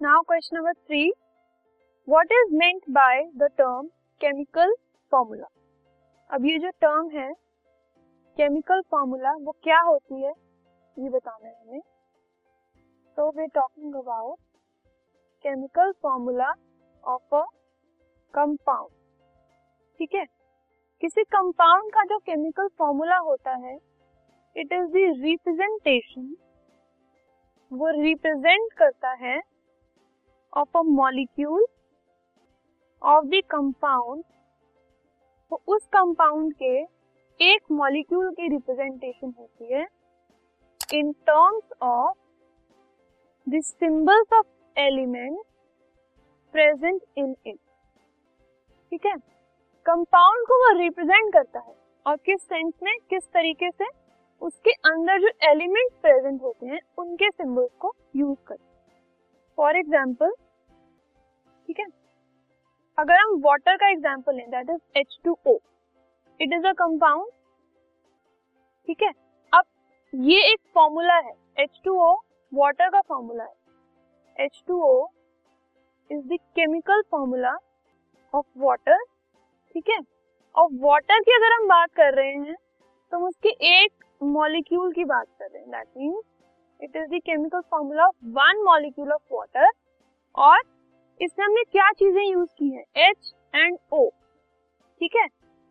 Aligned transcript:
Question 0.00 0.56
number 0.56 0.72
three 0.72 1.10
what 2.08 2.32
is 2.32 2.54
meant 2.56 2.82
by 2.90 3.22
the 3.36 3.48
term 3.58 3.86
chemical 4.20 4.74
formula 5.12 5.46
अब 6.30 6.44
ये 6.46 6.58
जो 6.58 6.70
term 6.80 7.08
है 7.10 7.32
केमिकल 8.36 8.80
फॉर्मूला 8.90 9.32
वो 9.36 9.52
क्या 9.62 9.78
होती 9.80 10.22
है? 10.22 10.32
ये 10.96 11.08
बताना 11.08 11.48
है 11.48 11.54
हमें। 11.54 11.80
तो 13.18 13.30
we 13.30 13.46
talking 13.54 13.94
about 13.94 14.38
chemical 15.44 15.92
formula 16.02 16.52
of 17.04 17.34
a 17.34 17.44
compound 18.34 18.90
ठीक 20.00 20.14
है? 20.14 20.24
किसी 21.02 21.24
कंपाउंड 21.24 21.92
का 21.92 22.04
जो 22.04 22.18
केमिकल 22.18 22.68
फॉर्मूला 22.78 23.16
होता 23.30 23.56
है 23.66 23.76
इट 24.56 24.72
इज़ 24.72 24.86
द 24.86 25.10
रिप्रेजेंटेशन 25.24 26.34
वो 27.72 27.90
रिप्रेजेंट 28.02 28.72
करता 28.78 29.12
है 29.26 29.40
of 30.56 30.78
a 30.78 30.82
molecule 30.82 31.66
of 33.02 33.24
the 33.24 33.40
compound 33.50 34.24
उस 35.68 35.86
कंपाउंड 35.92 36.52
के 36.62 36.76
एक 37.40 37.70
मॉलिक्यूल 37.72 38.30
की 38.30 38.48
रिप्रेजेंटेशन 38.48 39.32
होती 39.38 39.72
है 39.72 39.86
in 40.94 41.12
terms 41.26 41.72
of 41.82 42.16
the 43.46 43.60
symbols 43.62 44.32
of 44.32 44.46
element 44.76 45.38
present 46.54 47.02
in 47.18 47.34
it 47.46 47.58
ठीक 48.92 49.06
है? 49.06 49.16
कंपाउंड 49.86 50.46
को 50.46 50.58
वो 50.58 50.72
रिप्रेजेंट 50.78 51.32
करता 51.32 51.60
है 51.60 51.74
और 52.06 52.16
किस 52.16 52.42
सेंस 52.42 52.72
में, 52.82 52.92
किस 53.10 53.24
तरीके 53.34 53.70
से 53.70 53.84
उसके 54.42 54.70
अंदर 54.90 55.20
जो 55.20 55.28
एलिमेंट 55.50 55.92
प्रेजेंट 56.02 56.42
होते 56.42 56.66
हैं, 56.66 56.80
उनके 56.98 57.30
सिंबल्स 57.30 57.70
को 57.80 57.92
यूज़ 58.16 58.38
करते 58.46 58.64
फॉर 59.58 59.76
एग्ज़ाम्पल 59.76 60.32
ठीक 61.68 61.78
है? 61.80 61.86
अगर 62.98 63.16
हम 63.16 63.40
वाटर 63.44 63.76
का 63.76 63.88
एग्ज़ाम्पल 63.90 64.34
लें 64.36 64.50
that 64.50 64.70
is 64.70 64.98
H 64.98 65.18
two 65.24 65.36
O 65.46 65.58
it 66.40 66.52
is 66.54 66.66
a 66.66 66.72
compound 66.74 67.30
ठीक 68.88 69.02
है? 69.02 69.12
अब 69.52 69.64
ये 70.12 70.40
एक 70.52 70.60
फॉर्मूला 70.74 71.16
है 71.16 71.32
एच 71.58 71.80
टू 71.84 71.98
ओ 72.02 72.12
वाटर 72.52 72.88
का 72.90 73.00
फॉर्मूला 73.02 73.44
है। 73.44 74.44
H 74.44 74.62
two 74.68 74.80
O 74.84 75.08
is 76.10 76.22
the 76.24 76.38
chemical 76.56 77.02
formula 77.10 77.56
of 78.34 78.46
water 78.58 79.04
ठीक 79.74 79.88
है? 79.88 79.98
और 80.54 80.68
वाटर 80.82 81.20
की 81.20 81.34
अगर 81.34 81.52
हम 81.54 81.66
बात 81.68 81.90
कर 81.96 82.14
रहे 82.14 82.32
हैं 82.34 82.54
तो 83.12 83.16
हम 83.16 83.24
उसके 83.24 83.48
एक 83.74 84.04
मॉलिक्यूल 84.20 84.92
की 84.92 85.04
बात 85.04 85.26
कर 85.38 85.46
रहे 85.46 85.62
हैं। 85.62 85.70
That 85.70 85.86
means 85.96 86.24
it 86.80 86.96
is 86.96 87.10
the 87.10 87.20
chemical 87.26 87.60
formula 87.70 88.06
of 88.06 88.16
one 88.34 88.62
molecule 88.64 89.12
of 89.12 89.34
water 89.34 89.68
और 90.38 90.62
इसमें 91.20 91.44
हमने 91.44 91.62
क्या 91.64 91.90
चीज़ें 91.92 92.22
यूज़ 92.22 92.48
की 92.58 92.68
है? 92.70 92.84
एच 92.98 93.32
एंड 93.54 93.78
ओ 93.92 94.08
ठीक 95.00 95.16
है? 95.16 95.26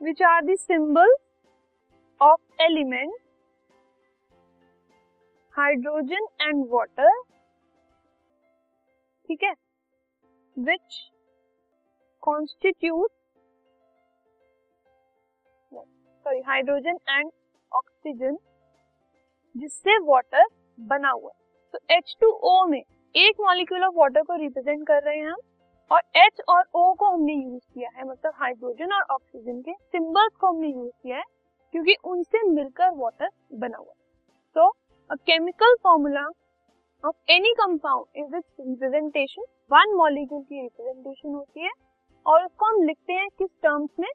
Which 0.00 0.22
are 0.22 0.44
the 0.44 0.56
symbol 0.56 1.14
of 2.20 2.62
element 2.62 3.14
hydrogen 5.54 6.26
and 6.40 6.64
water 6.70 7.20
ठीक 9.28 9.42
है? 9.42 9.54
Which 10.56 11.00
constitute 12.22 13.10
sorry 15.72 16.40
hydrogen 16.46 16.98
and 17.08 17.30
oxygen 17.72 18.36
जिससे 19.54 19.98
वाटर 20.04 20.46
बना 20.78 21.10
हुआ 21.10 21.30
है। 21.30 21.38
तो 21.74 21.78
H2O 21.94 22.68
में 22.70 22.82
एक 23.14 23.40
मॉलिक्यूल 23.40 23.84
ऑफ़ 23.84 23.94
वाटर 23.94 24.22
को 24.22 24.34
रिप्रेजेंट 24.36 24.86
कर 24.86 25.02
रहे 25.02 25.16
हैं 25.18 25.26
हम 25.26 25.38
और 25.90 26.00
एच 26.16 26.40
और 26.48 26.62
ओ 26.74 26.92
को 26.94 27.06
हमने 27.06 27.32
यूज़ 27.34 27.62
किया 27.74 27.88
है 27.96 28.06
मतलब 28.08 28.32
हाइड्रोजन 28.36 28.92
और 28.92 29.02
ऑक्सीजन 29.14 29.60
के 29.60 29.72
सिंबल्स 29.72 30.36
को 30.40 30.46
हमने 30.46 30.68
यूज़ 30.68 30.92
किया 31.02 31.16
है 31.16 31.24
क्योंकि 31.74 31.94
उनसे 32.04 32.42
मिलकर 32.50 32.90
वाटर 32.96 33.28
बना 33.54 33.78
हुआ 33.78 33.92
तो 34.56 34.68
a 35.10 35.14
chemical 35.26 35.74
formula 35.82 36.24
of 37.04 37.32
any 37.32 37.52
compound 37.58 38.06
is 38.16 38.36
its 38.36 38.66
representation 38.68 39.44
one 39.72 39.94
molecule 39.96 40.42
की 40.42 40.60
रिप्रेजेंटेशन 40.62 41.34
होती 41.34 41.64
है 41.64 41.70
और 42.26 42.44
उसको 42.44 42.66
हम 42.66 42.82
लिखते 42.82 43.12
हैं 43.12 43.28
किस 43.38 43.50
टर्म्स 43.62 43.90
में? 44.00 44.08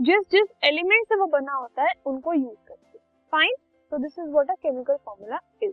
जिस 0.00 0.30
जिस 0.32 0.48
एलिमेंट 0.64 1.06
से 1.08 1.16
वो 1.16 1.26
बना 1.32 1.52
होता 1.52 1.82
है, 1.82 1.92
उनको 2.06 2.32
यूज़ 2.32 2.66
करते 2.68 2.98
हैं। 2.98 3.04
Fine 3.32 3.54
so 3.92 3.98
this 3.98 4.18
is 4.18 4.28
what 4.28 4.50
a 4.50 4.54
chemical 4.54 4.96
formula 4.96 5.38
is 5.62 5.72